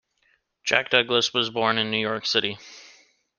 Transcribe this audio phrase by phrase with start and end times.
[0.63, 2.57] Jack Douglas was born in New York City.